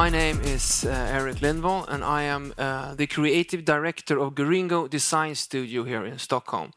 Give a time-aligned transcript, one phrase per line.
[0.00, 4.88] My name is uh, Eric Lindvall, and I am uh, the creative director of Goringo
[4.88, 6.72] Design Studio here in Stockholm.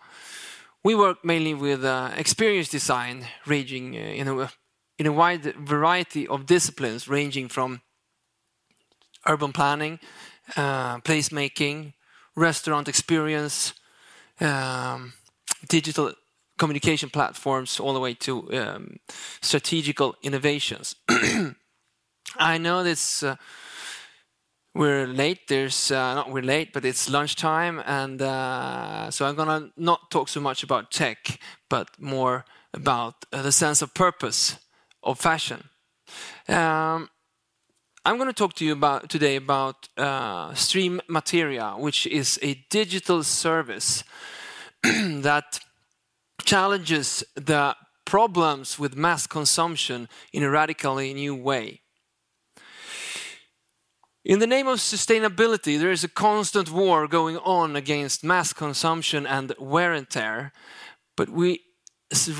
[0.84, 4.52] We work mainly with uh, experience design, ranging uh, in a
[5.00, 7.80] in a wide variety of disciplines, ranging from
[9.26, 10.00] urban planning,
[10.58, 11.94] uh, placemaking,
[12.36, 13.74] restaurant experience,
[14.42, 15.14] um,
[15.70, 16.12] digital
[16.58, 18.98] communication platforms, all the way to um,
[19.42, 20.98] strategical innovations.
[22.38, 23.24] I know this.
[23.24, 23.36] Uh,
[24.76, 25.48] we're late.
[25.48, 30.30] There's uh, not we're late, but it's lunchtime, and uh, so I'm gonna not talk
[30.30, 34.58] so much about tech, but more about uh, the sense of purpose
[35.04, 35.70] of fashion.
[36.48, 37.10] Um,
[38.06, 42.56] I'm going to talk to you about today about uh, Stream Materia, which is a
[42.70, 44.04] digital service
[44.84, 45.62] that
[46.44, 51.83] challenges the problems with mass consumption in a radically new way.
[54.26, 59.28] In the name of sustainability, there is a constant war going on against mass consumption
[59.28, 60.54] and wear and tear,
[61.18, 61.60] but we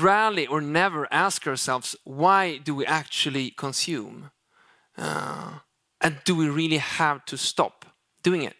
[0.00, 4.30] rarely or never ask ourselves why do we actually consume?
[4.96, 5.58] Uh,
[6.00, 7.84] and do we really have to stop
[8.22, 8.54] doing it?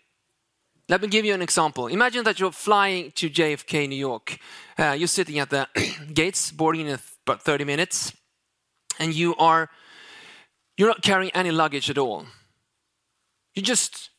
[0.91, 1.86] Let me give you an example.
[1.86, 4.36] Imagine that you're flying to JFK, New York.
[4.78, 5.66] Uh, you're sitting at the
[6.12, 8.12] gates, boarding in about 30 minutes,
[8.98, 9.70] and you are
[10.77, 12.27] you're not carrying any luggage at all.
[13.55, 14.10] You just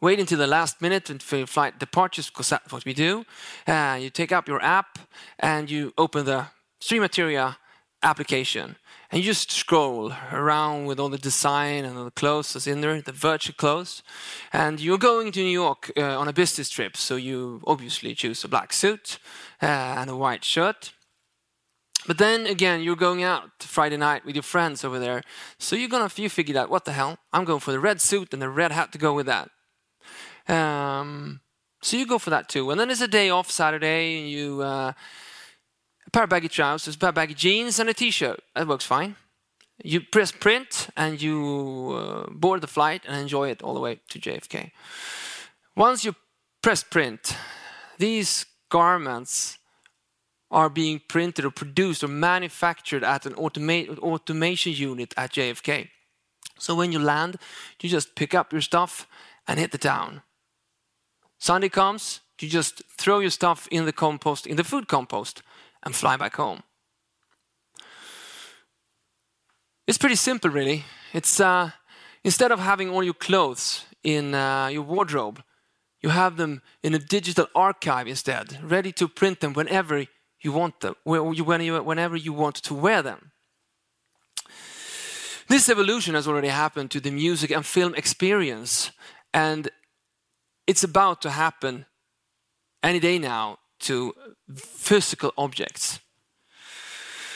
[0.00, 3.24] wait until the last minute until flight departures, because that's what we do.
[3.66, 4.98] Uh, you take up your app
[5.38, 6.46] and you open the
[6.80, 7.58] Stream Materia
[8.02, 8.76] application,
[9.10, 12.80] and you just scroll around with all the design and all the clothes that's in
[12.80, 14.02] there, the virtual clothes.
[14.52, 18.44] And you're going to New York uh, on a business trip, so you obviously choose
[18.44, 19.18] a black suit
[19.60, 20.92] uh, and a white shirt.
[22.08, 25.22] But then again, you're going out Friday night with your friends over there,
[25.58, 27.18] so you're gonna you figured out what the hell?
[27.34, 29.50] I'm going for the red suit and the red hat to go with that.
[30.48, 31.40] Um,
[31.82, 32.70] so you go for that too.
[32.70, 34.92] And then it's a day off Saturday, and you uh,
[36.06, 38.40] a pair of baggy trousers, a pair of baggy jeans, and a t-shirt.
[38.54, 39.16] That works fine.
[39.84, 44.00] You press print and you uh, board the flight and enjoy it all the way
[44.08, 44.70] to JFK.
[45.76, 46.16] Once you
[46.62, 47.36] press print,
[47.98, 49.57] these garments
[50.50, 55.88] are being printed or produced or manufactured at an automa automation unit at JFK.
[56.58, 57.36] So when you land,
[57.80, 59.06] you just pick up your stuff
[59.46, 60.22] and hit the town.
[61.38, 65.42] Sunday comes, you just throw your stuff in the compost, in the food compost,
[65.82, 66.62] and fly back home.
[69.86, 70.84] It's pretty simple, really.
[71.12, 71.70] It's uh,
[72.24, 75.42] instead of having all your clothes in uh, your wardrobe,
[76.00, 80.04] you have them in a digital archive instead, ready to print them whenever
[80.40, 83.32] you want them, whenever you want to wear them.
[85.48, 88.90] This evolution has already happened to the music and film experience,
[89.32, 89.70] and
[90.66, 91.86] it's about to happen
[92.82, 94.14] any day now to
[94.54, 96.00] physical objects.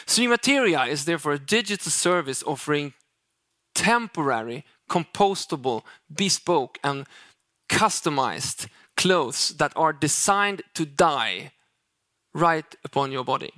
[0.06, 2.92] Stream Materia is therefore a digital service offering
[3.74, 5.82] temporary, compostable,
[6.14, 7.06] bespoke, and
[7.68, 11.52] customized clothes that are designed to die
[12.34, 13.52] right upon your body.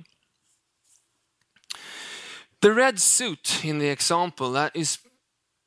[2.61, 4.97] The red suit in the example that is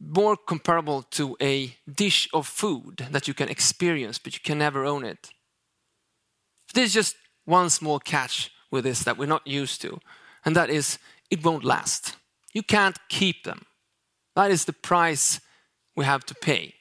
[0.00, 4.84] more comparable to a dish of food that you can experience, but you can never
[4.84, 5.30] own it.
[6.74, 10.00] There's just one small catch with this that we're not used to,
[10.44, 10.98] and that is
[11.30, 12.16] it won't last.
[12.52, 13.66] You can't keep them.
[14.34, 15.40] That is the price
[15.96, 16.74] we have to pay.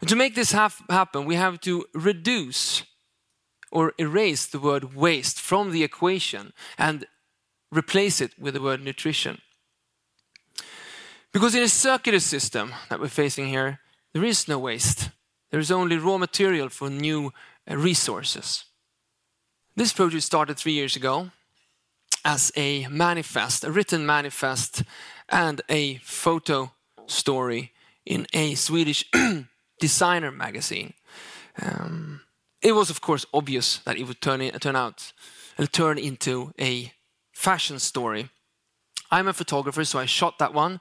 [0.00, 2.82] And to make this happen, we have to reduce
[3.70, 7.06] or erase the word waste from the equation and
[7.70, 9.40] replace it with the word nutrition.
[11.32, 13.78] Because in a circular system that we're facing here,
[14.12, 15.10] there is no waste.
[15.50, 17.32] There is only raw material for new
[17.70, 18.64] uh, resources.
[19.76, 21.30] This project started three years ago
[22.24, 24.82] as a manifest, a written manifest,
[25.28, 26.72] and a photo
[27.06, 27.72] story
[28.04, 29.04] in a Swedish
[29.78, 30.94] designer magazine.
[31.62, 32.22] Um,
[32.62, 35.12] it was, of course, obvious that it would turn, turn out
[35.56, 36.92] and uh, turn into a
[37.32, 38.28] fashion story.
[39.10, 40.80] I'm a photographer, so I shot that one.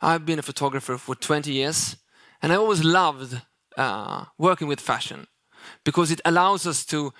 [0.00, 1.96] I've been a photographer for 20 years,
[2.40, 3.40] and I always loved
[3.76, 5.26] uh, working with fashion
[5.84, 7.12] because it allows us to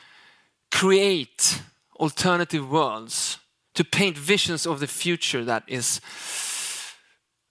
[0.70, 1.62] create
[1.98, 3.38] alternative worlds,
[3.74, 6.00] to paint visions of the future that is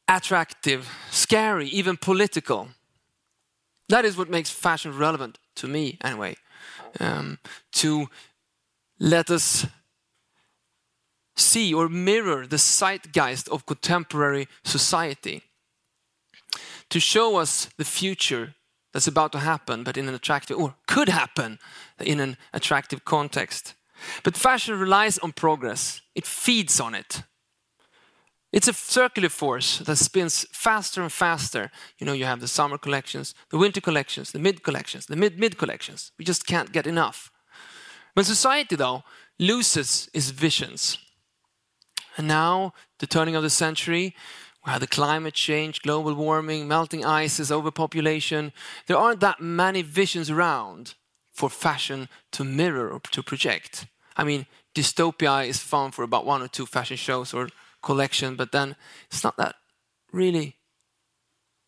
[0.07, 2.69] attractive, scary, even political.
[3.89, 6.35] That is what makes fashion relevant to me, anyway.
[6.99, 7.39] Um,
[7.73, 8.07] to
[8.99, 9.67] let us
[11.35, 15.43] see or mirror the zeitgeist of contemporary society.
[16.89, 18.55] to show us the future
[18.93, 21.59] that's about to happen, but in an attractive, or could happen
[21.99, 23.75] in an attractive context.
[24.23, 27.23] But fashion relies on progress, it feeds on it.
[28.53, 31.69] It's a circular force that spins faster and faster.
[31.99, 35.37] You know, you have the summer collections, the winter collections, the mid collections, the mid
[35.37, 36.11] mid collections.
[36.17, 37.29] We just can't get enough.
[38.13, 39.03] When society, though,
[39.37, 40.97] loses its visions,
[42.17, 44.15] and now the turning of the century,
[44.65, 48.53] we have the climate change, global warming, melting ices, overpopulation.
[48.87, 50.95] There aren't that many visions around
[51.31, 53.85] for fashion to mirror or to project.
[54.15, 57.49] I mean, dystopia is fun for about one or two fashion shows or
[57.89, 58.75] collection, but then
[59.09, 59.55] it's not that
[60.11, 60.57] really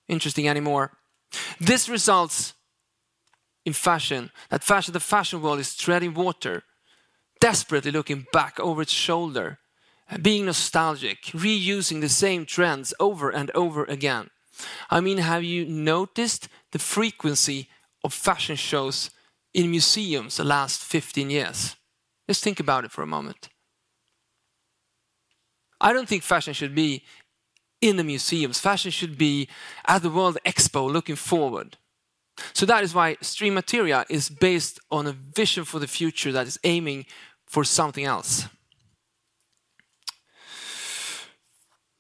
[0.08, 0.92] interesting anymore.
[1.60, 2.54] This results
[3.66, 6.64] in fashion, that fashion, the fashion world is treading water,
[7.40, 9.60] desperately looking back over its shoulder,
[10.22, 14.30] being nostalgic, reusing the same trends over and over again.
[14.90, 17.70] I mean, have you noticed the frequency
[18.04, 19.12] of fashion shows
[19.54, 21.76] in museums the last 15 years?
[22.28, 23.50] Just think about it for a moment.
[25.82, 27.04] I don't think fashion should be
[27.82, 28.60] in the museums.
[28.60, 29.48] Fashion should be
[29.86, 31.78] at the World Expo looking forward.
[32.54, 36.48] So that is why Stream Materia is based on a vision for the future that
[36.48, 37.06] is aiming
[37.46, 38.48] for something else.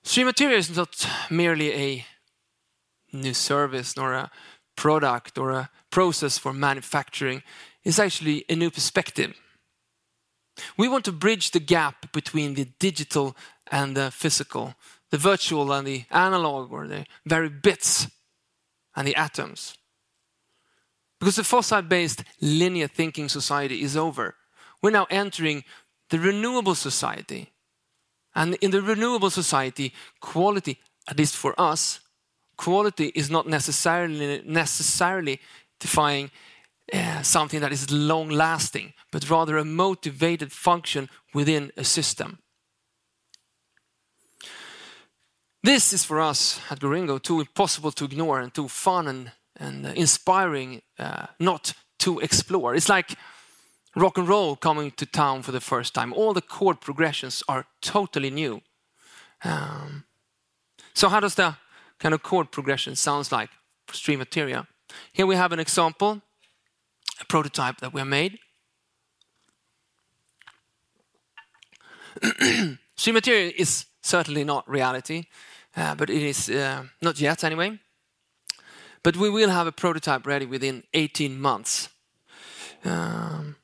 [0.03, 2.05] Stream Materia is not merely a
[3.11, 4.31] new service nor a
[4.75, 7.43] product or a process for manufacturing.
[7.83, 9.33] It's actually a new perspective.
[10.77, 13.35] We want to bridge the gap between the digital
[13.71, 14.75] and the physical,
[15.11, 18.07] the virtual and the analog, or the very bits
[18.95, 19.77] and the atoms.
[21.19, 24.35] Because the fossil based linear thinking society is over.
[24.81, 25.63] We're now entering
[26.09, 27.51] the renewable society.
[28.33, 31.99] And in the renewable society, quality, at least for us,
[32.57, 35.39] quality is not necessarily, necessarily
[35.79, 36.31] defying
[36.93, 42.39] uh, something that is long lasting, but rather a motivated function within a system.
[45.61, 49.85] This is for us at Goringo too impossible to ignore and too fun and, and
[49.85, 52.75] uh, inspiring uh, not to explore.
[52.75, 53.15] It's like
[53.93, 56.13] rock and roll coming to town for the first time.
[56.13, 58.61] All the chord progressions are totally new.
[59.43, 60.05] Um,
[60.93, 61.57] so how does the
[61.99, 63.49] kind of chord progression sounds like
[63.85, 64.65] for Stream Materia?
[65.11, 66.21] Here we have an example,
[67.19, 68.39] a prototype that we have made.
[72.95, 75.25] Stream Materia is certainly not reality,
[75.79, 77.79] but it is uh, not yet anyway.
[79.01, 81.89] But we will have a prototype ready within 18 months.
[82.83, 83.55] Um,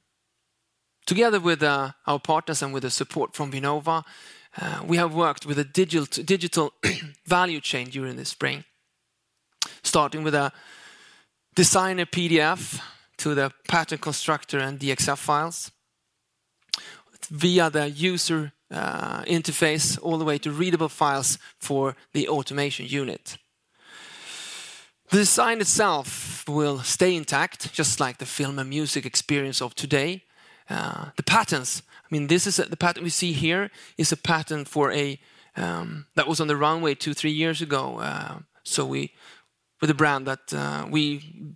[1.05, 4.03] together with uh, our partners and with the support from Vinnova,
[4.61, 6.71] uh, we have worked with a digital, digital
[7.25, 8.63] value chain during the spring,
[9.83, 10.53] starting with a
[11.53, 12.79] designer PDF
[13.17, 15.71] to the pattern constructor and DXF files,
[17.29, 18.54] via the user uh,
[19.25, 23.37] interface all the way to readable files for the automation unit.
[25.09, 30.23] The design itself will stay intact, just like the film and music experience of today.
[30.67, 34.17] Uh, the patterns, I mean, this is a, the pattern we see here is a
[34.17, 35.19] pattern for a
[35.55, 37.99] um, that was on the runway two, three years ago.
[37.99, 39.13] Uh, so we,
[39.79, 41.55] with a brand that uh, we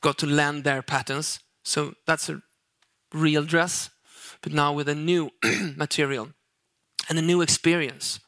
[0.00, 1.40] got to lend their patterns.
[1.64, 2.42] So that's a
[3.12, 3.90] real dress,
[4.40, 5.30] but now with a new
[5.76, 6.30] material
[7.08, 8.20] and a new experience.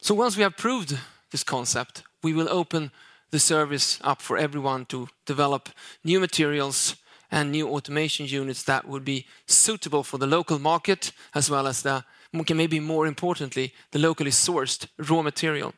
[0.00, 0.98] So once we have proved
[1.30, 2.90] this concept, we will open
[3.30, 5.68] the service up for everyone to develop
[6.04, 6.96] new materials
[7.30, 11.82] and new automation units that would be suitable for the local market as well as
[11.82, 15.72] the maybe more importantly the locally sourced raw material.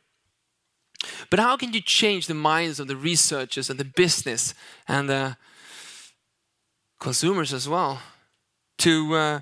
[1.31, 4.55] But how can you change the minds of the researchers and the business
[4.89, 5.37] and the
[6.99, 8.01] consumers as well
[8.79, 9.41] to uh,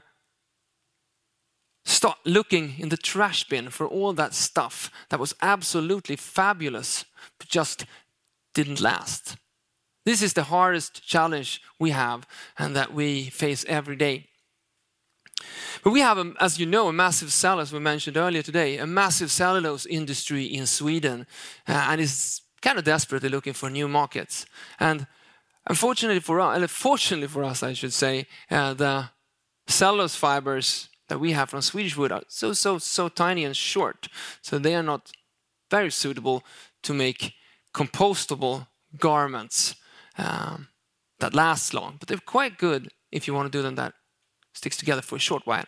[1.85, 7.05] start looking in the trash bin for all that stuff that was absolutely fabulous
[7.39, 7.85] but just
[8.55, 9.37] didn't last.
[10.05, 12.27] This is the hardest challenge we have
[12.59, 14.29] and that we face every day.
[15.83, 18.87] But we have, a, as you know, a massive cellulose, we mentioned earlier today, a
[18.87, 21.27] massive cellulose industry in Sweden
[21.69, 24.47] uh, and is kind of desperately looking for new markets.
[24.79, 25.07] And
[25.67, 29.11] unfortunately for us, fortunately for us, I should say, uh, the
[29.67, 34.09] cellulose fibers that we have from Swedish wood are so, so, so tiny and short.
[34.41, 35.13] So they are not
[35.71, 36.43] very suitable
[36.85, 37.35] to make
[37.75, 38.67] compostable
[38.97, 39.75] garments
[40.17, 40.69] um,
[41.21, 41.97] that last long.
[41.99, 43.93] But they're quite good if you want to do them that
[44.55, 45.67] sticks together for a short while.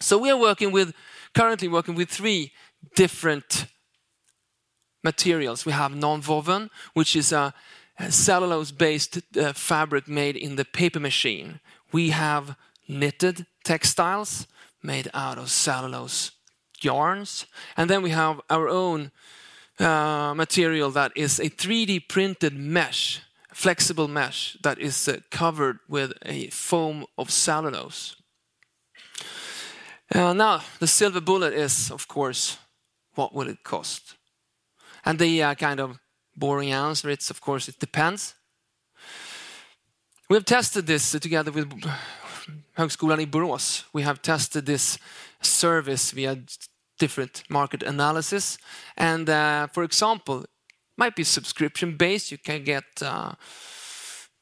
[0.00, 0.94] So we are working with,
[1.34, 2.52] currently working with three
[2.94, 3.66] different
[5.02, 5.66] materials.
[5.66, 7.54] We have non-woven, which is a,
[8.08, 11.60] cellulose-based uh, fabric made in the paper machine.
[11.92, 12.56] We have
[12.88, 14.46] knitted textiles
[14.82, 16.32] made out of cellulose
[16.80, 17.46] yarns.
[17.76, 19.10] And then we have our own
[19.80, 23.20] uh, material that is a 3D printed mesh,
[23.52, 28.16] flexible mesh that is uh, covered with a foam of cellulose.
[30.14, 32.58] Uh, now, the silver bullet is, of course,
[33.14, 34.14] what will it cost?
[35.04, 35.98] And the uh, kind of
[36.36, 38.34] boring answer is, of course, it depends.
[40.28, 41.70] We have tested this together with
[42.76, 43.84] Högskolan i Borås.
[43.92, 44.98] We have tested this
[45.40, 46.36] service via
[46.98, 48.58] different market analysis.
[48.96, 50.44] And uh, for example,
[50.96, 52.30] might be subscription based.
[52.30, 53.32] You can get uh,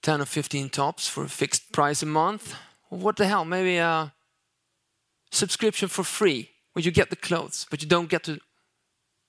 [0.02, 2.54] 10 or 15 tops for a fixed price a month.
[2.88, 3.44] What the hell?
[3.44, 4.12] Maybe a
[5.30, 8.38] subscription for free where you get the clothes, but you don't get to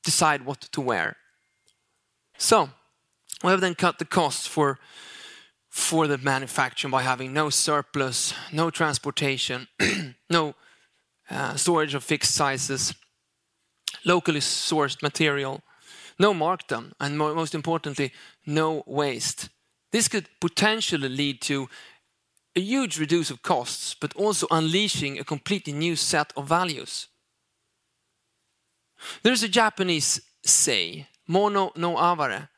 [0.03, 1.15] decide what to wear.
[2.37, 2.69] So
[3.43, 4.79] we have then cut the costs for
[5.73, 9.67] for the manufacturing by having no surplus, no transportation,
[10.29, 10.53] no
[11.31, 12.93] uh, storage of fixed sizes,
[14.05, 15.63] locally sourced material,
[16.19, 18.11] no markdown, and most importantly,
[18.45, 19.49] no waste.
[19.91, 21.67] This could potentially lead to
[22.55, 27.07] a huge reduce of costs, but also unleashing a completely new set of values.
[29.23, 32.49] There's a Japanese say, mono no aware,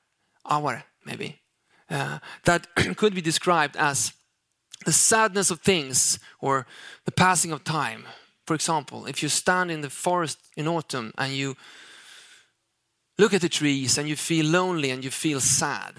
[0.44, 1.40] aware maybe,
[1.96, 4.14] uh, that could be described as
[4.86, 6.68] the sadness of things or
[7.06, 8.04] the passing of time.
[8.46, 11.56] For example, if you stand in the forest in autumn and you
[13.18, 15.94] look at the trees and you feel lonely and you feel sad,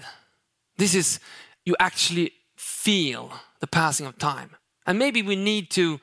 [0.77, 1.19] this is,
[1.65, 4.51] you actually feel the passing of time.
[4.85, 5.99] And maybe we need to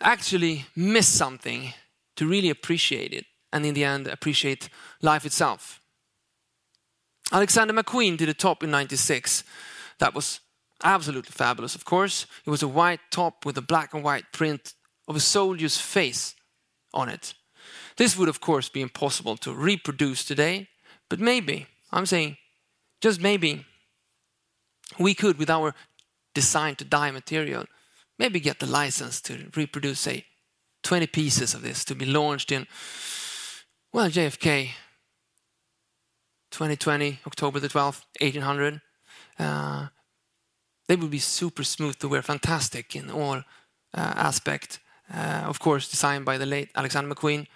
[0.00, 1.74] actually miss something
[2.16, 4.70] to really appreciate it and in the end appreciate
[5.02, 5.81] life itself.
[7.32, 9.42] Alexander McQueen did a top in 96
[9.98, 10.40] that was
[10.84, 12.26] absolutely fabulous, of course.
[12.44, 14.74] It was a white top with a black and white print
[15.08, 16.34] of a soldier's face
[16.92, 17.32] on it.
[17.96, 20.68] This would, of course, be impossible to reproduce today,
[21.08, 22.36] but maybe, I'm saying,
[23.00, 23.64] just maybe,
[24.98, 25.74] we could, with our
[26.34, 27.64] design to die material,
[28.18, 30.26] maybe get the license to reproduce, say,
[30.82, 32.66] 20 pieces of this to be launched in,
[33.92, 34.70] well, JFK,
[36.52, 38.80] 2020, October the 12th, 1800.
[39.38, 39.88] Uh,
[40.86, 43.38] they would be super smooth to wear, fantastic in all
[43.94, 44.78] uh, aspect
[45.12, 47.46] uh, of course, designed by the late Alexander McQueen,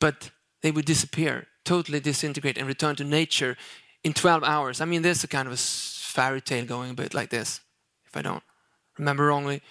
[0.00, 0.30] but
[0.62, 3.56] they would disappear, totally disintegrate, and return to nature
[4.02, 4.80] in 12 hours.
[4.80, 7.60] I mean, there's a kind of a fairy tale going a bit like this,
[8.06, 8.42] if I don't
[8.98, 9.62] remember wrongly.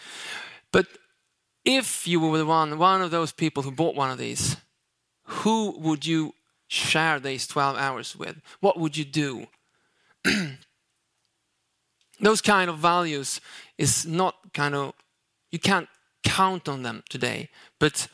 [0.72, 0.88] But
[1.66, 4.58] if you were the one, one of those people who bought one of these,
[5.24, 6.34] who would you
[6.76, 8.42] share these 12 hours with?
[8.60, 9.48] What would you do?
[12.20, 13.42] those kind of values
[13.78, 14.94] is not kind of,
[15.52, 15.88] you can't
[16.24, 17.50] count on them today.
[17.80, 18.08] But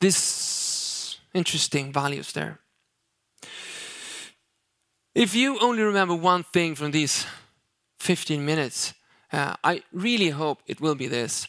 [0.00, 2.60] this interesting values there.
[5.14, 7.26] If you only remember one thing from these
[7.98, 8.94] 15 minutes,
[9.32, 11.46] uh, I really hope it will be this.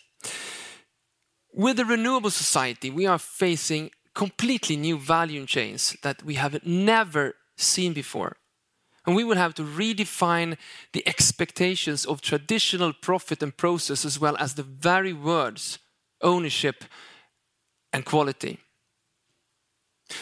[1.54, 7.36] With the renewable society, we are facing completely new value chains that we have never
[7.58, 8.38] seen before.
[9.06, 10.58] And we will have to redefine
[10.94, 15.78] the expectations of traditional profit and process as well as the very words
[16.22, 16.86] ownership
[17.94, 18.60] and quality.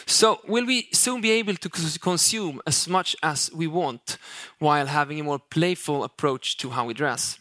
[0.06, 4.16] So, will we soon be able to consume as much as we want
[4.58, 7.38] while having a more playful approach to how we dress?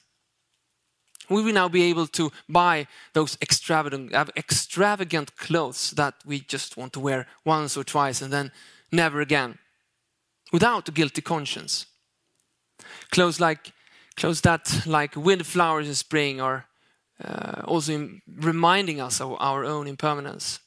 [1.33, 6.93] We will now be able to buy those extravagant, extravagant clothes that we just want
[6.93, 8.51] to wear once or twice and then
[8.91, 9.57] never again
[10.51, 11.87] without a guilty conscience.
[13.11, 13.73] Clothes like
[14.15, 16.67] clothes that like windflowers in spring are
[17.23, 20.59] uh, also reminding us of our own impermanence.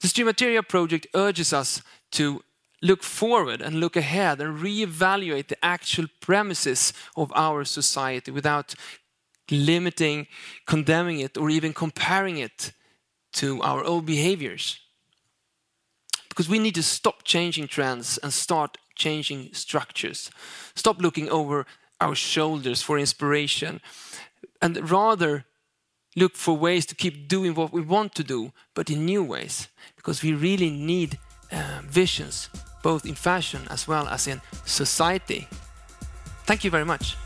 [0.00, 2.42] The Stream Materia project urges us to
[2.82, 8.74] look forward and look ahead and reevaluate the actual premises of our society without
[9.50, 10.26] limiting,
[10.66, 12.72] condemning it, or even comparing it
[13.32, 14.80] to our old behaviors.
[16.28, 20.30] Because we need to stop changing trends and start changing structures.
[20.74, 21.66] Stop looking over
[22.00, 23.80] our shoulders for inspiration
[24.62, 25.44] and rather
[26.16, 29.68] look for ways to keep doing what we want to do, but in new ways.
[29.96, 31.18] Because we really need
[31.50, 32.50] uh, visions,
[32.82, 35.48] both in fashion as well as in society.
[36.46, 37.16] Thank you very much.